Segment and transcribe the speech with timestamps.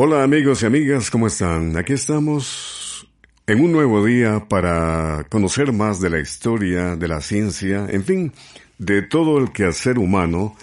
[0.00, 1.76] Hola amigos y amigas, ¿cómo están?
[1.76, 3.08] Aquí estamos
[3.48, 8.32] en un nuevo día para conocer más de la historia, de la ciencia, en fin,
[8.78, 10.54] de todo el quehacer humano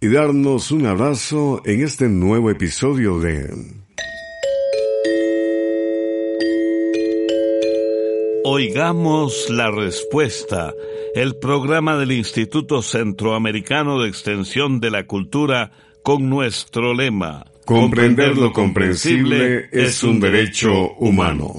[0.00, 3.54] y darnos un abrazo en este nuevo episodio de...
[8.42, 10.74] Oigamos la respuesta,
[11.14, 15.70] el programa del Instituto Centroamericano de Extensión de la Cultura
[16.02, 21.54] con nuestro lema Comprender lo comprensible es un derecho humano.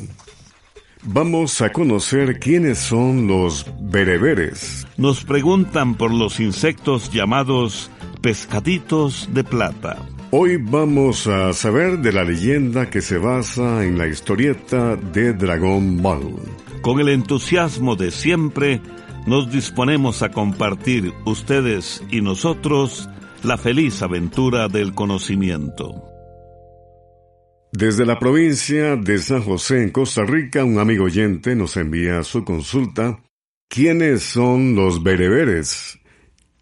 [1.03, 4.85] Vamos a conocer quiénes son los bereberes.
[4.97, 7.89] Nos preguntan por los insectos llamados
[8.21, 9.97] pescaditos de plata.
[10.31, 16.01] Hoy vamos a saber de la leyenda que se basa en la historieta de Dragon
[16.01, 16.35] Ball.
[16.81, 18.81] Con el entusiasmo de siempre,
[19.25, 23.09] nos disponemos a compartir ustedes y nosotros
[23.44, 26.03] la feliz aventura del conocimiento.
[27.72, 32.45] Desde la provincia de San José en Costa Rica, un amigo oyente nos envía su
[32.45, 33.20] consulta.
[33.67, 35.99] ¿Quiénes son los bereberes?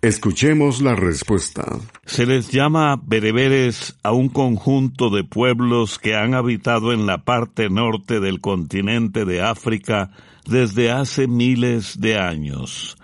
[0.02, 1.66] Escuchemos la respuesta.
[2.06, 7.70] Se les llama bereberes a un conjunto de pueblos que han habitado en la parte
[7.70, 10.12] norte del continente de África
[10.48, 12.98] desde hace miles de años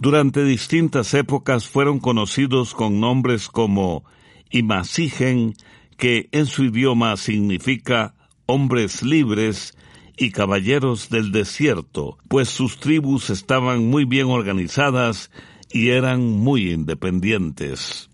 [0.00, 4.02] durante distintas épocas fueron conocidos con nombres como
[4.50, 5.54] Imasigen,
[5.96, 8.14] que en su idioma significa
[8.46, 9.76] hombres libres,
[10.20, 15.30] y caballeros del desierto, pues sus tribus estaban muy bien organizadas
[15.70, 18.10] y eran muy independientes.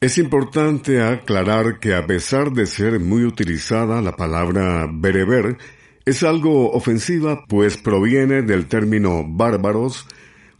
[0.00, 5.58] Es importante aclarar que a pesar de ser muy utilizada la palabra bereber,
[6.04, 10.06] es algo ofensiva pues proviene del término bárbaros,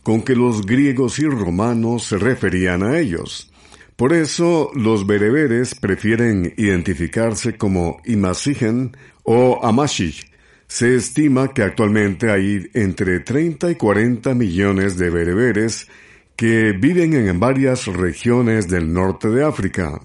[0.08, 3.52] con que los griegos y romanos se referían a ellos.
[3.94, 10.32] Por eso los bereberes prefieren identificarse como Imasigen o Amashig.
[10.66, 15.88] Se estima que actualmente hay entre 30 y 40 millones de bereberes
[16.36, 20.00] que viven en varias regiones del norte de África.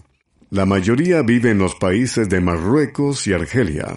[0.50, 3.96] La mayoría vive en los países de Marruecos y Argelia.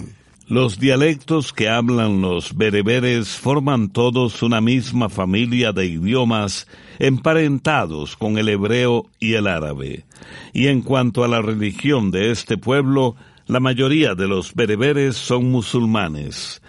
[0.48, 6.68] Los dialectos que hablan los bereberes forman todos una misma familia de idiomas
[7.00, 10.04] emparentados con el hebreo y el árabe.
[10.52, 13.16] Y en cuanto a la religión de este pueblo,
[13.48, 16.62] la mayoría de los bereberes son musulmanes.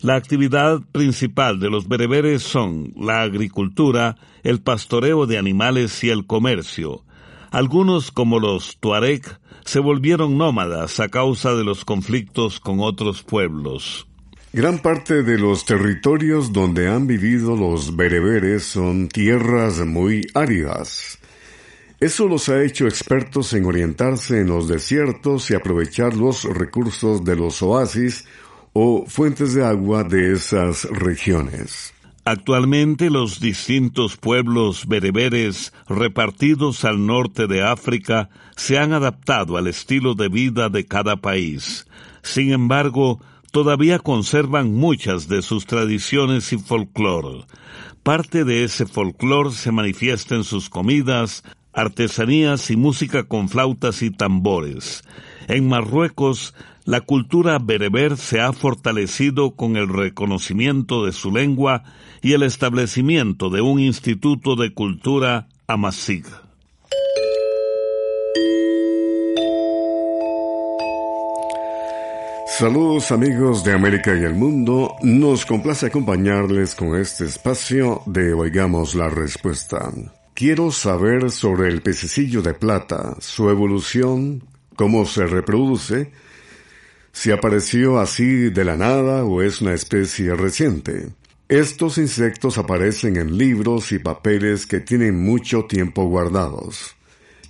[0.00, 6.24] La actividad principal de los bereberes son la agricultura, el pastoreo de animales y el
[6.24, 7.04] comercio.
[7.50, 9.22] Algunos, como los tuareg,
[9.64, 14.06] se volvieron nómadas a causa de los conflictos con otros pueblos.
[14.52, 21.18] Gran parte de los territorios donde han vivido los bereberes son tierras muy áridas.
[22.00, 27.36] Eso los ha hecho expertos en orientarse en los desiertos y aprovechar los recursos de
[27.36, 28.24] los oasis
[28.72, 31.92] o fuentes de agua de esas regiones.
[32.28, 40.12] Actualmente los distintos pueblos bereberes repartidos al norte de África se han adaptado al estilo
[40.12, 41.86] de vida de cada país.
[42.22, 43.18] Sin embargo,
[43.50, 47.46] todavía conservan muchas de sus tradiciones y folclore.
[48.02, 54.10] Parte de ese folclore se manifiesta en sus comidas, artesanías y música con flautas y
[54.10, 55.02] tambores.
[55.46, 56.52] En Marruecos,
[56.88, 61.82] la cultura bereber se ha fortalecido con el reconocimiento de su lengua
[62.22, 66.24] y el establecimiento de un instituto de cultura Amasig.
[72.46, 78.94] Saludos amigos de América y el mundo, nos complace acompañarles con este espacio de Oigamos
[78.94, 79.92] la Respuesta.
[80.32, 84.42] quiero saber sobre el pececillo de plata, su evolución,
[84.74, 86.12] cómo se reproduce,
[87.18, 91.08] si apareció así de la nada o es una especie reciente.
[91.48, 96.94] Estos insectos aparecen en libros y papeles que tienen mucho tiempo guardados.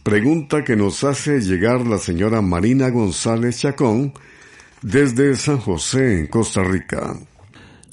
[0.03, 4.15] Pregunta que nos hace llegar la señora Marina González Chacón
[4.81, 7.19] desde San José, en Costa Rica.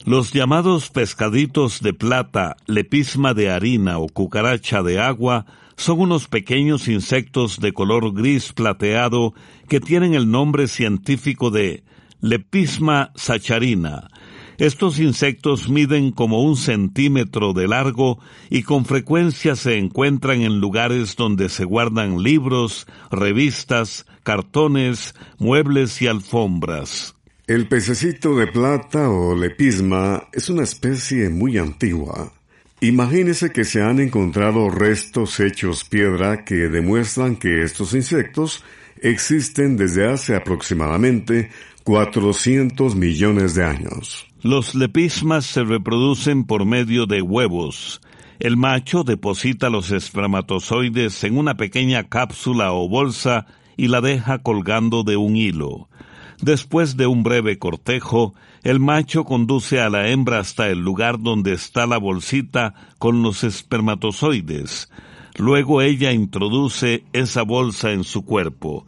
[0.06, 5.46] Los llamados pescaditos de plata, lepisma de harina o cucaracha de agua
[5.76, 9.34] son unos pequeños insectos de color gris plateado
[9.68, 11.84] que tienen el nombre científico de
[12.22, 14.10] Lepisma sacharina.
[14.58, 18.20] Estos insectos miden como un centímetro de largo
[18.50, 26.08] y con frecuencia se encuentran en lugares donde se guardan libros, revistas, cartones, muebles y
[26.08, 27.16] alfombras.
[27.48, 32.32] El pececito de plata o lepisma es una especie muy antigua.
[32.80, 38.64] Imagínese que se han encontrado restos hechos piedra que demuestran que estos insectos
[39.02, 41.50] existen desde hace aproximadamente
[41.84, 44.28] 400 millones de años.
[44.42, 48.02] Los lepismas se reproducen por medio de huevos.
[48.40, 53.46] El macho deposita los espermatozoides en una pequeña cápsula o bolsa
[53.78, 55.90] y la deja colgando de un hilo.
[56.42, 61.54] Después de un breve cortejo, el macho conduce a la hembra hasta el lugar donde
[61.54, 64.90] está la bolsita con los espermatozoides.
[65.38, 68.86] Luego ella introduce esa bolsa en su cuerpo.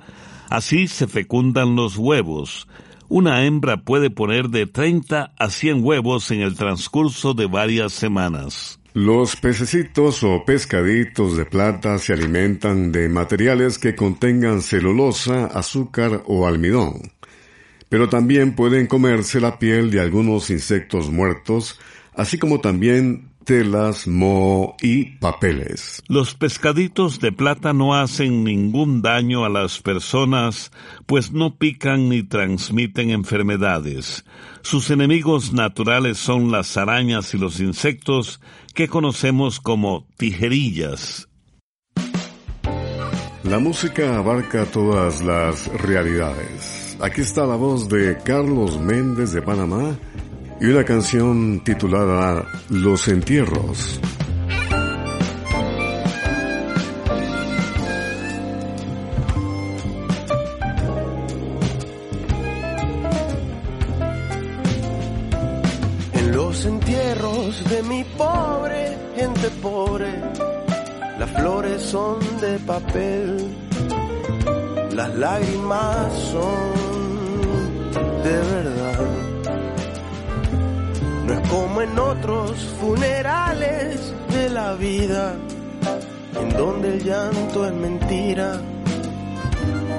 [0.50, 2.68] Así se fecundan los huevos.
[3.10, 8.80] Una hembra puede poner de 30 a 100 huevos en el transcurso de varias semanas.
[8.94, 16.48] Los pececitos o pescaditos de plata se alimentan de materiales que contengan celulosa, azúcar o
[16.48, 17.12] almidón
[17.90, 21.80] pero también pueden comerse la piel de algunos insectos muertos,
[22.14, 26.04] así como también telas, moho y papeles.
[26.10, 30.74] Los pescaditos de plata no hacen ningún daño a las personas,
[31.06, 34.26] pues no pican ni transmiten enfermedades.
[34.64, 38.42] Sus enemigos naturales son las arañas y los insectos
[38.76, 41.30] que conocemos como tijerillas.
[43.46, 49.96] La música abarca todas las realidades Aquí está la voz de Carlos Méndez de Panamá
[50.60, 54.00] y una canción titulada Los Entierros.
[66.14, 70.12] En los entierros de mi pobre gente pobre,
[71.20, 73.56] las flores son de papel,
[74.92, 76.88] las lágrimas son
[78.24, 78.97] de verdad.
[81.80, 85.36] En otros funerales de la vida,
[86.42, 88.60] en donde el llanto es mentira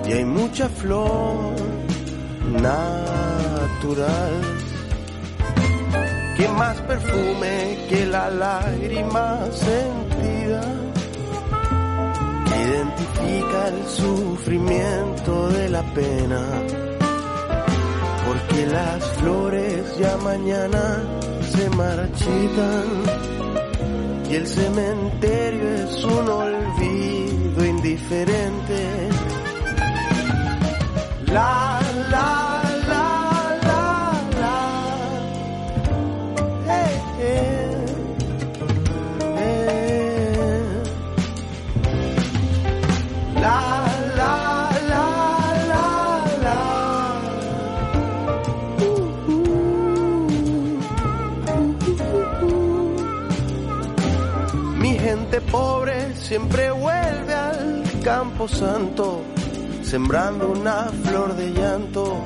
[0.05, 1.55] y hay mucha flor
[2.61, 4.33] natural.
[6.37, 10.61] Que más perfume que la lágrima sentida
[12.67, 16.43] identifica el sufrimiento de la pena
[18.29, 19.68] porque las flores
[19.99, 21.03] ya mañana
[21.53, 22.87] se marchitan
[24.31, 29.09] y el cementerio es un olvido indiferente.
[31.33, 32.58] La, la.
[55.51, 59.23] Pobre siempre vuelve al campo santo,
[59.83, 62.17] sembrando una flor de llanto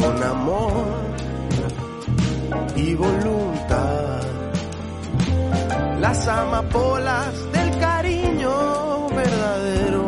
[0.00, 0.84] con amor
[2.76, 4.20] y voluntad.
[6.00, 10.04] Las amapolas del cariño verdadero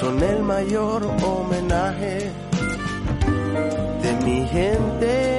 [0.00, 2.30] son el mayor homenaje
[4.02, 5.29] de mi gente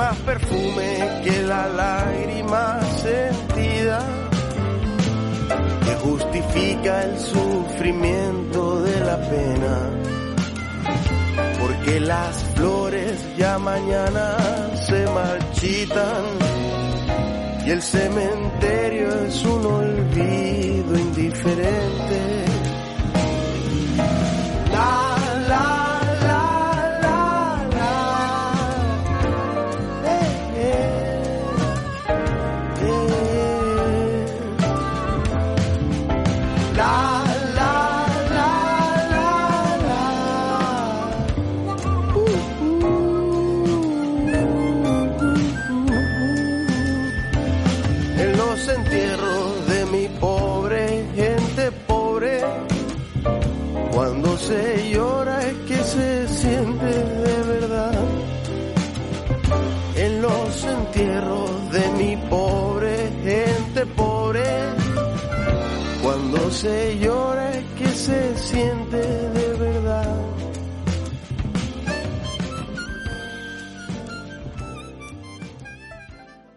[0.00, 3.98] más perfume que la lágrima sentida
[5.84, 9.74] que justifica el sufrimiento de la pena.
[11.60, 14.36] Porque las flores ya mañana
[14.86, 16.24] se marchitan
[17.66, 22.20] y el cementerio es un olvido indiferente.
[24.72, 25.09] La,
[66.60, 70.14] se llora que se siente de verdad.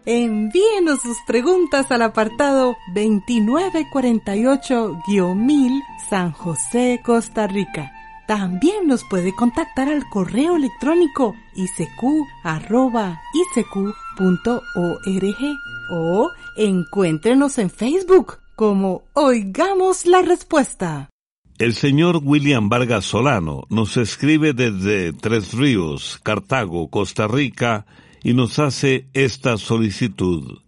[0.04, 7.90] Envíenos sus preguntas al apartado 2948-1000 San José, Costa Rica.
[8.26, 11.94] También nos puede contactar al correo electrónico isq.org
[15.90, 21.10] o encuéntrenos en Facebook como Oigamos la Respuesta.
[21.58, 27.86] El señor William Vargas Solano nos escribe desde Tres Ríos, Cartago, Costa Rica,
[28.22, 30.58] y nos hace esta solicitud.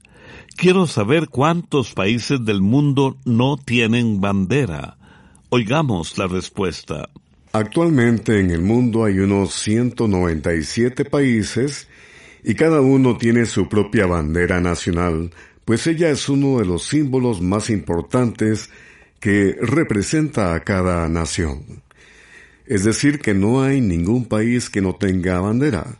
[0.56, 4.96] Quiero saber cuántos países del mundo no tienen bandera.
[5.48, 7.08] Oigamos la respuesta.
[7.52, 11.88] Actualmente en el mundo hay unos 197 países
[12.44, 15.30] y cada uno tiene su propia bandera nacional,
[15.66, 18.70] pues ella es uno de los símbolos más importantes
[19.20, 21.82] que representa a cada nación.
[22.66, 25.98] Es decir, que no hay ningún país que no tenga bandera.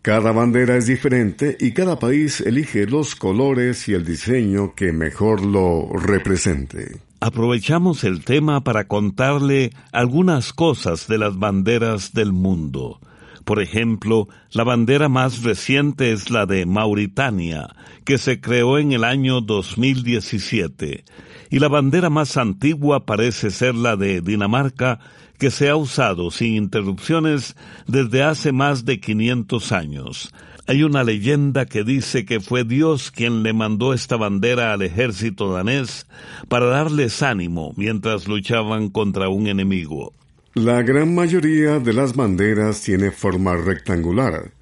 [0.00, 5.44] Cada bandera es diferente y cada país elige los colores y el diseño que mejor
[5.44, 7.00] lo represente.
[7.18, 13.00] Aprovechamos el tema para contarle algunas cosas de las banderas del mundo.
[13.44, 17.74] Por ejemplo, la bandera más reciente es la de Mauritania,
[18.04, 21.04] que se creó en el año 2017,
[21.50, 24.98] y la bandera más antigua parece ser la de Dinamarca,
[25.38, 27.54] que se ha usado sin interrupciones
[27.86, 30.32] desde hace más de 500 años.
[30.66, 35.52] Hay una leyenda que dice que fue Dios quien le mandó esta bandera al ejército
[35.52, 36.06] danés
[36.48, 40.14] para darles ánimo mientras luchaban contra un enemigo.
[40.54, 44.52] La gran mayoría de las banderas tiene forma rectangular,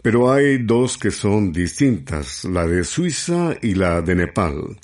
[0.00, 4.78] pero hay dos que son distintas, la de Suiza y la de Nepal.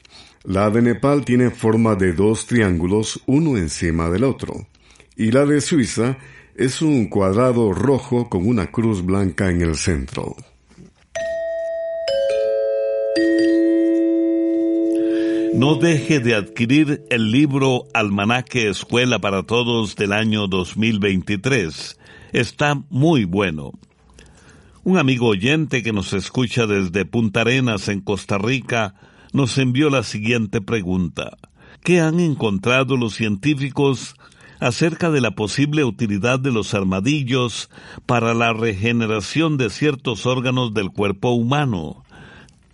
[0.45, 4.67] La de Nepal tiene forma de dos triángulos uno encima del otro
[5.17, 6.19] y la de Suiza
[6.55, 10.37] es un cuadrado rojo con una cruz blanca en el centro.
[15.55, 21.99] No deje de adquirir el libro Almanaque Escuela para Todos del año 2023.
[22.33, 23.73] Está muy bueno.
[24.85, 28.95] Un amigo oyente que nos escucha desde Punta Arenas en Costa Rica
[29.33, 31.37] nos envió la siguiente pregunta.
[31.83, 34.14] ¿Qué han encontrado los científicos
[34.61, 37.71] acerca de la posible utilidad de los armadillos
[38.07, 42.05] para la regeneración de ciertos órganos del cuerpo humano.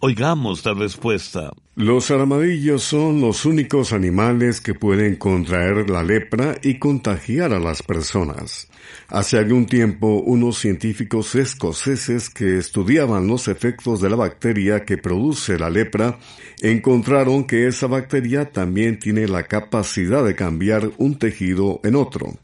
[0.07, 1.51] Oigamos la respuesta.
[1.77, 7.83] Los armadillos son los únicos animales que pueden contraer la lepra y contagiar a las
[7.83, 8.69] personas.
[9.09, 15.59] Hace algún tiempo, unos científicos escoceses que estudiaban los efectos de la bacteria que produce
[15.59, 16.19] la lepra
[16.61, 22.35] encontraron que esa bacteria también tiene la capacidad de cambiar un tejido en otro.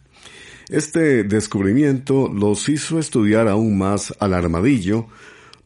[0.71, 5.09] Este descubrimiento los hizo estudiar aún más al armadillo,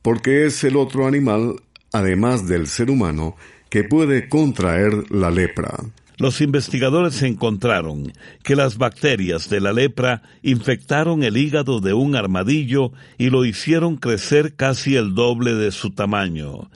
[0.03, 1.61] porque es el otro animal,
[1.95, 3.37] además del ser humano,
[3.71, 5.79] que puede contraer la lepra.
[6.17, 8.13] Los investigadores encontraron
[8.45, 13.97] que las bacterias de la lepra infectaron el hígado de un armadillo y lo hicieron
[13.97, 16.71] crecer casi el doble de su tamaño.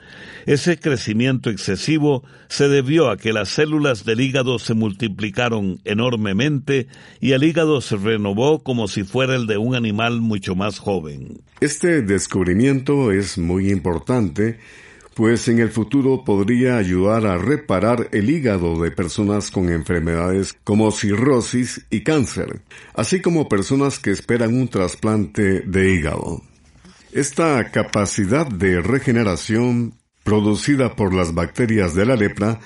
[0.47, 6.89] Ese crecimiento excesivo se debió a que las células del hígado se multiplicaron enormemente
[7.21, 11.43] y el hígado se renovó como si fuera el de un animal mucho más joven.
[11.61, 14.59] Este descubrimiento es muy importante
[15.19, 20.93] pues en el futuro podría ayudar a reparar el hígado de personas con enfermedades como
[20.93, 22.61] cirrosis y cáncer,
[22.95, 26.41] así como personas que esperan un trasplante de hígado.
[27.11, 32.61] Esta capacidad de regeneración producida por las bacterias de la lepra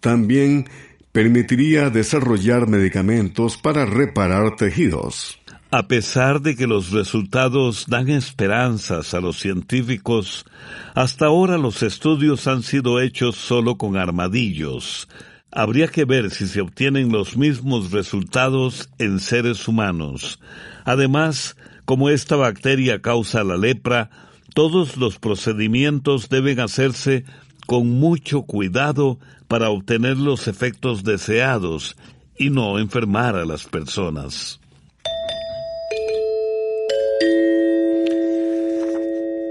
[0.00, 0.68] también
[1.12, 5.40] permitiría desarrollar medicamentos para reparar tejidos.
[5.76, 10.46] A pesar de que los resultados dan esperanzas a los científicos,
[10.94, 15.08] hasta ahora los estudios han sido hechos solo con armadillos.
[15.50, 20.38] Habría que ver si se obtienen los mismos resultados en seres humanos.
[20.84, 24.10] Además, como esta bacteria causa la lepra,
[24.54, 27.24] todos los procedimientos deben hacerse
[27.66, 31.96] con mucho cuidado para obtener los efectos deseados
[32.38, 34.60] y no enfermar a las personas.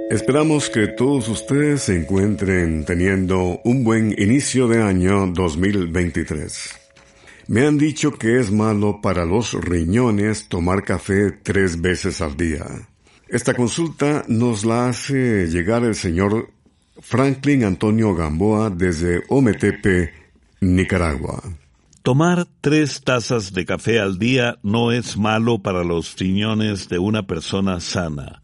[0.10, 6.70] Esperamos que todos ustedes se encuentren teniendo un buen inicio de año 2023.
[7.48, 12.66] Me han dicho que es malo para los riñones tomar café tres veces al día.
[13.28, 16.50] Esta consulta nos la hace llegar el señor
[17.00, 20.14] Franklin Antonio Gamboa desde Ometepe,
[20.62, 21.42] Nicaragua.
[22.04, 27.26] Tomar tres tazas de café al día no es malo para los riñones de una
[27.26, 28.43] persona sana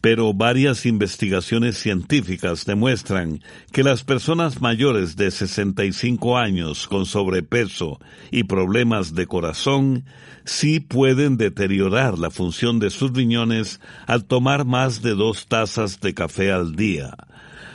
[0.00, 3.42] pero varias investigaciones científicas demuestran
[3.72, 10.04] que las personas mayores de 65 años con sobrepeso y problemas de corazón
[10.44, 16.14] sí pueden deteriorar la función de sus riñones al tomar más de dos tazas de
[16.14, 17.16] café al día.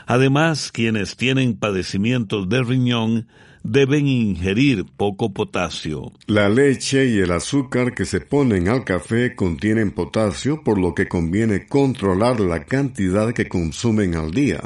[0.07, 3.27] Además, quienes tienen padecimientos de riñón
[3.65, 6.13] deben ingerir poco potasio.
[6.27, 11.07] La leche y el azúcar que se ponen al café contienen potasio, por lo que
[11.07, 14.61] conviene controlar la cantidad que consumen al día.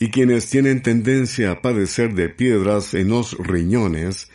[0.00, 4.30] Y quienes tienen tendencia a padecer de piedras en los riñones,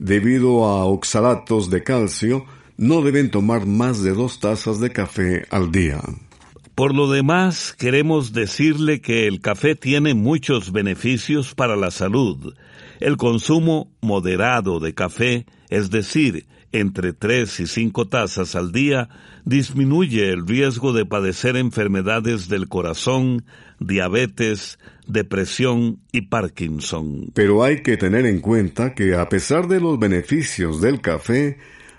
[0.00, 5.70] debido a oxalatos de calcio, no deben tomar más de dos tazas de café al
[5.70, 6.00] día.
[6.74, 12.54] Por lo demás, queremos decirle que el café tiene muchos beneficios para la salud,
[13.00, 19.08] el consumo moderado de café, es decir, entre 3 y 5 tazas al día,
[19.44, 23.44] disminuye el riesgo de padecer enfermedades del corazón,
[23.78, 27.30] diabetes, depresión y Parkinson.
[27.34, 31.58] Pero hay que tener en cuenta que a pesar de los beneficios del café,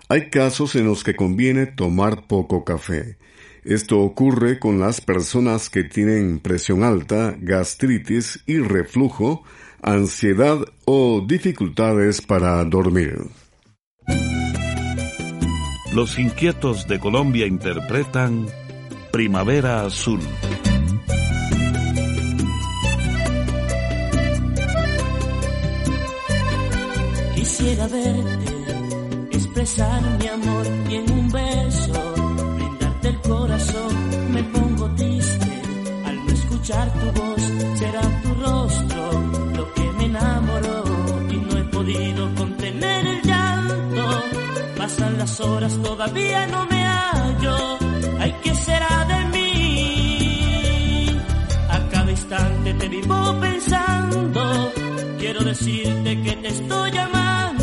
[0.10, 3.18] hay casos en los que conviene tomar poco café.
[3.64, 9.44] Esto ocurre con las personas que tienen presión alta, gastritis y reflujo,
[9.86, 13.18] ansiedad o dificultades para dormir.
[15.94, 18.48] Los inquietos de Colombia interpretan
[19.12, 20.20] Primavera Azul.
[27.36, 28.52] Quisiera verte,
[29.32, 32.14] expresar mi amor y en un beso
[32.56, 34.34] brindarte el corazón.
[34.34, 35.62] Me pongo triste
[36.06, 37.35] al no escuchar tu voz,
[45.40, 47.78] Horas, todavía no me hallo.
[48.20, 51.08] Ay, ¿qué será de mí?
[51.70, 54.72] A cada instante te vivo pensando.
[55.20, 57.55] Quiero decirte que te estoy amando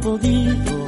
[0.00, 0.86] podido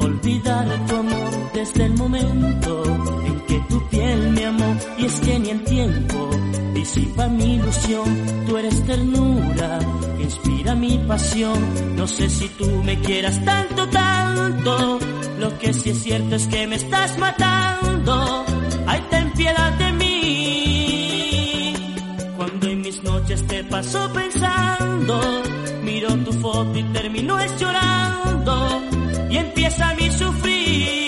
[0.00, 2.84] olvidar tu amor desde el momento
[3.26, 4.76] en que tu piel me amó.
[4.98, 6.30] Y es que ni el tiempo
[6.74, 8.04] disipa mi ilusión.
[8.46, 9.78] Tú eres ternura,
[10.20, 11.96] inspira mi pasión.
[11.96, 14.98] No sé si tú me quieras tanto, tanto.
[15.38, 18.44] Lo que sí es cierto es que me estás matando.
[18.86, 21.74] Ay, ten piedad de mí.
[22.36, 25.42] Cuando en mis noches te paso pensando
[25.96, 28.82] miro tu foto y termino llorando
[29.30, 31.05] y empieza a mi sufrir.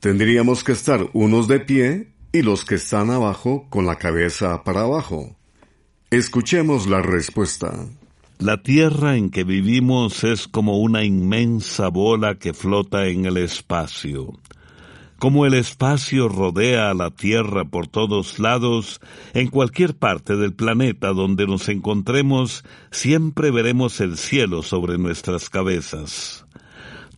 [0.00, 4.82] Tendríamos que estar unos de pie y los que están abajo con la cabeza para
[4.82, 5.36] abajo.
[6.10, 7.86] Escuchemos la respuesta.
[8.38, 14.38] La tierra en que vivimos es como una inmensa bola que flota en el espacio.
[15.18, 19.00] Como el espacio rodea a la Tierra por todos lados,
[19.34, 26.46] en cualquier parte del planeta donde nos encontremos, siempre veremos el cielo sobre nuestras cabezas.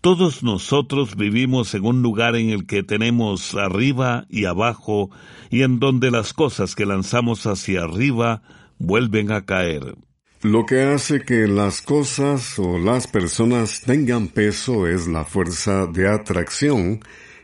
[0.01, 5.11] Todos nosotros vivimos en un lugar en el que tenemos arriba y abajo
[5.51, 8.43] y en donde las cosas que lanzamos hacia arriba
[8.79, 9.97] vuelven a caer.
[10.41, 16.09] Lo que hace que las cosas o las personas tengan peso es la fuerza de
[16.09, 17.01] atracción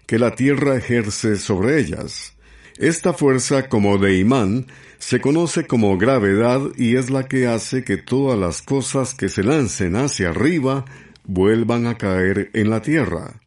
[0.06, 2.38] que la Tierra ejerce sobre ellas.
[2.78, 4.66] Esta fuerza como de imán
[4.98, 9.42] se conoce como gravedad y es la que hace que todas las cosas que se
[9.42, 10.86] lancen hacia arriba
[11.26, 13.40] vuelvan a caer en la Tierra.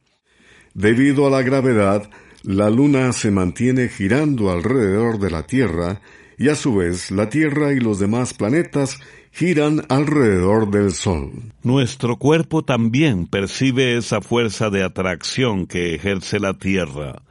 [0.74, 2.10] Debido a la gravedad,
[2.44, 6.02] la Luna se mantiene girando alrededor de la Tierra
[6.38, 9.00] y a su vez la Tierra y los demás planetas
[9.32, 11.32] giran alrededor del Sol.
[11.64, 17.24] Nuestro cuerpo también percibe esa fuerza de atracción que ejerce la Tierra.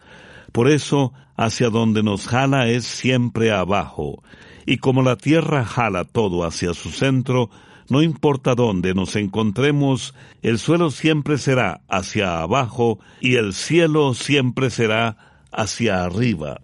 [0.52, 4.22] Por eso, hacia donde nos jala es siempre abajo,
[4.66, 7.50] y como la Tierra jala todo hacia su centro,
[7.88, 14.70] no importa dónde nos encontremos, el suelo siempre será hacia abajo y el cielo siempre
[14.70, 16.60] será hacia arriba.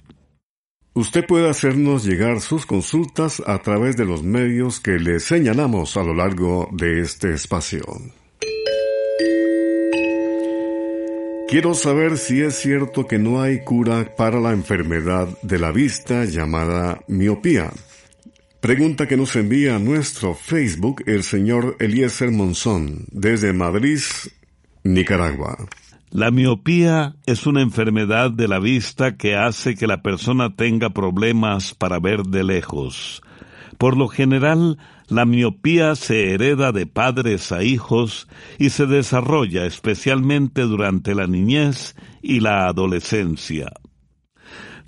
[0.97, 6.05] Usted puede hacernos llegar sus consultas a través de los medios que le señalamos a
[6.05, 7.83] lo largo de este espacio.
[11.49, 16.25] Quiero saber si es cierto que no hay cura para la enfermedad de la vista
[16.25, 17.71] llamada miopía.
[18.64, 24.00] Pregunta que nos envía nuestro Facebook el señor Eliezer Monzón, desde Madrid,
[24.83, 25.59] Nicaragua.
[26.11, 31.74] La miopía es una enfermedad de la vista que hace que la persona tenga problemas
[31.74, 33.20] para ver de lejos.
[33.77, 40.62] Por lo general, la miopía se hereda de padres a hijos y se desarrolla especialmente
[40.62, 43.70] durante la niñez y la adolescencia.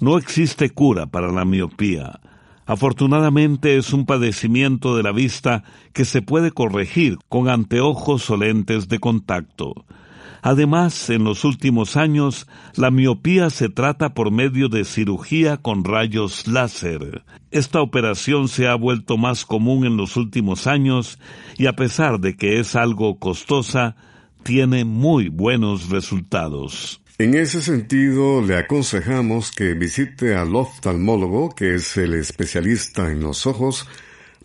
[0.00, 2.20] No existe cura para la miopía.
[2.66, 8.88] Afortunadamente es un padecimiento de la vista que se puede corregir con anteojos o lentes
[8.88, 9.86] de contacto.
[10.42, 16.46] Además, en los últimos años, la miopía se trata por medio de cirugía con rayos
[16.46, 17.24] láser.
[17.50, 21.18] Esta operación se ha vuelto más común en los últimos años
[21.58, 23.96] y a pesar de que es algo costosa,
[24.42, 27.00] tiene muy buenos resultados.
[27.18, 33.46] En ese sentido, le aconsejamos que visite al oftalmólogo, que es el especialista en los
[33.46, 33.88] ojos,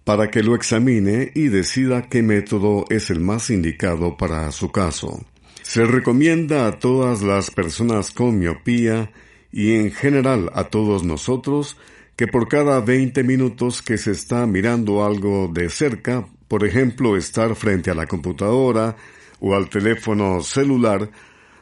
[0.06, 5.20] para que lo examine y decida qué método es el más indicado para su caso.
[5.64, 9.12] Se recomienda a todas las personas con miopía
[9.52, 11.76] y en general a todos nosotros
[12.16, 17.54] que por cada 20 minutos que se está mirando algo de cerca, por ejemplo estar
[17.56, 18.96] frente a la computadora
[19.42, 21.10] o al teléfono celular,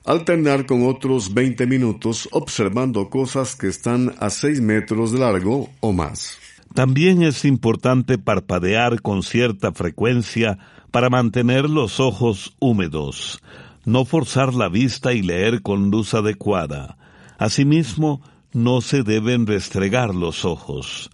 [0.06, 5.92] alternar con otros 20 minutos observando cosas que están a 6 metros de largo o
[5.92, 6.38] más.
[6.74, 10.60] También es importante parpadear con cierta frecuencia
[10.92, 13.42] para mantener los ojos húmedos,
[13.86, 16.98] no forzar la vista y leer con luz adecuada.
[17.38, 18.22] Asimismo,
[18.54, 21.10] no se deben restregar los ojos.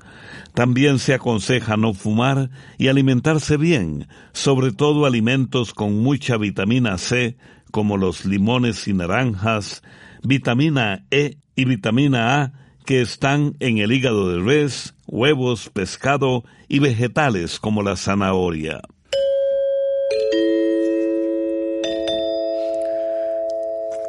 [0.54, 7.38] También se aconseja no fumar y alimentarse bien, sobre todo alimentos con mucha vitamina C,
[7.76, 9.84] como los limones y naranjas,
[10.24, 12.54] vitamina E y vitamina A
[12.86, 18.80] que están en el hígado de res, huevos, pescado y vegetales como la zanahoria.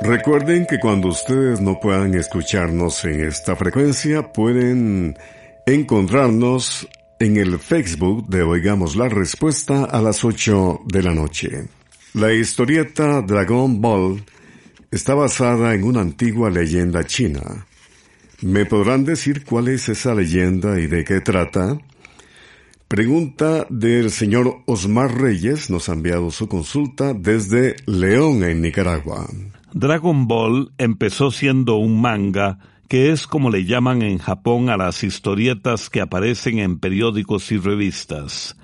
[0.00, 5.18] Recuerden que cuando ustedes no puedan escucharnos en esta frecuencia, pueden
[5.66, 6.86] encontrarnos
[7.18, 11.66] en el Facebook de Oigamos la Respuesta a las 8 de la noche.
[12.16, 14.24] La historieta Dragon Ball
[14.90, 17.66] está basada en una antigua leyenda china.
[18.40, 21.76] ¿Me podrán decir cuál es esa leyenda y de qué trata?
[22.88, 29.28] Pregunta del señor Osmar Reyes, nos ha enviado su consulta desde León, en Nicaragua.
[29.74, 35.04] Dragon Ball empezó siendo un manga que es como le llaman en Japón a las
[35.04, 38.56] historietas que aparecen en periódicos y revistas.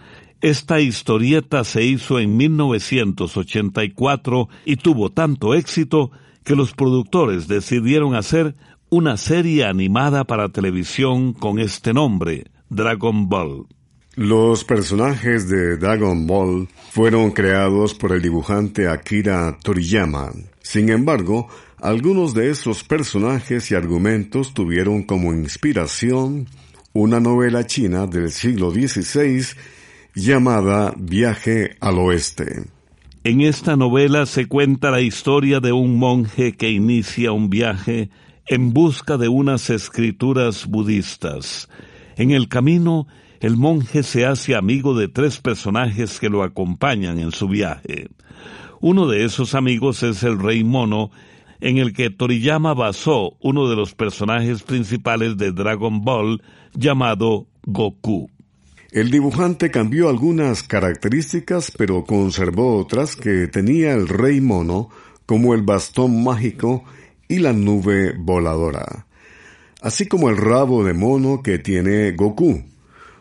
[0.42, 6.10] Esta historieta se hizo en 1984 y tuvo tanto éxito
[6.42, 8.56] que los productores decidieron hacer
[8.90, 13.68] una serie animada para televisión con este nombre, Dragon Ball.
[14.16, 20.32] Los personajes de Dragon Ball fueron creados por el dibujante Akira Toriyama.
[20.60, 21.46] Sin embargo,
[21.80, 26.48] algunos de esos personajes y argumentos tuvieron como inspiración
[26.92, 29.44] una novela china del siglo XVI
[30.14, 32.64] llamada Viaje al Oeste.
[33.24, 38.10] En esta novela se cuenta la historia de un monje que inicia un viaje
[38.46, 41.68] en busca de unas escrituras budistas.
[42.16, 43.06] En el camino,
[43.40, 48.08] el monje se hace amigo de tres personajes que lo acompañan en su viaje.
[48.80, 51.10] Uno de esos amigos es el rey mono,
[51.60, 56.42] en el que Toriyama basó uno de los personajes principales de Dragon Ball,
[56.74, 58.31] llamado Goku.
[58.92, 64.90] El dibujante cambió algunas características, pero conservó otras que tenía el rey mono,
[65.24, 66.84] como el bastón mágico
[67.26, 69.06] y la nube voladora,
[69.80, 72.64] así como el rabo de mono que tiene Goku.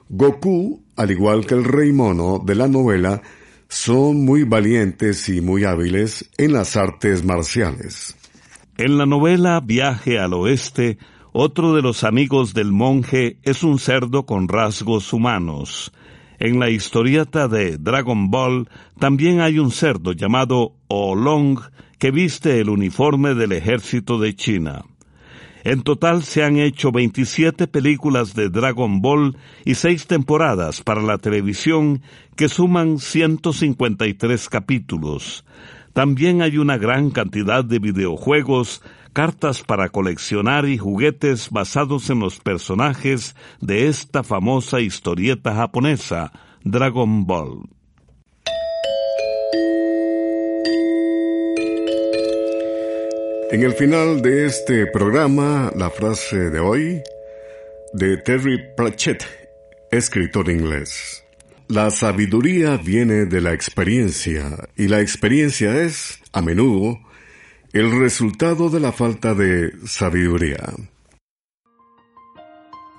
[0.10, 3.22] Goku, al igual que el rey mono de la novela,
[3.70, 8.18] son muy valientes y muy hábiles en las artes marciales.
[8.76, 10.98] En la novela Viaje al Oeste,
[11.34, 15.91] otro de los amigos del monje es un cerdo con rasgos humanos.
[16.39, 18.67] En la historieta de Dragon Ball
[19.00, 21.60] también hay un cerdo llamado Oolong
[22.00, 24.84] que viste el uniforme del ejército de China.
[25.63, 31.20] En total se han hecho 27 películas de Dragon Ball y seis temporadas para la
[31.20, 32.02] televisión
[32.36, 35.46] que suman 153 capítulos.
[35.94, 38.82] También hay una gran cantidad de videojuegos
[39.13, 46.32] cartas para coleccionar y juguetes basados en los personajes de esta famosa historieta japonesa,
[46.63, 47.63] Dragon Ball.
[53.52, 57.02] En el final de este programa, la frase de hoy
[57.93, 59.26] de Terry Pratchett,
[59.91, 61.26] escritor inglés.
[61.67, 67.00] La sabiduría viene de la experiencia y la experiencia es, a menudo,
[67.74, 70.60] el resultado de la falta de sabiduría.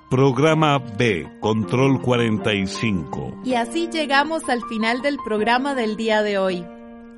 [0.09, 3.43] Programa B, Control 45.
[3.45, 6.65] Y así llegamos al final del programa del día de hoy.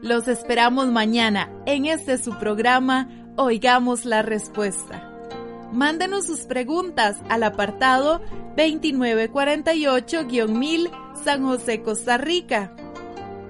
[0.01, 5.09] Los esperamos mañana en este su programa Oigamos la Respuesta.
[5.71, 8.21] Mándenos sus preguntas al apartado
[8.57, 10.91] 2948-1000
[11.23, 12.75] San José, Costa Rica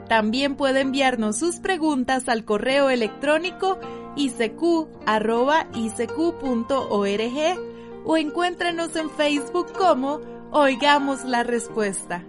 [0.08, 3.78] también puede enviarnos sus preguntas al correo electrónico
[4.16, 4.88] isq.org
[8.06, 12.24] o encuéntrenos en Facebook como Oigamos la Respuesta.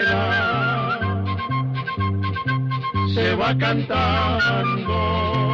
[3.41, 5.50] va cantando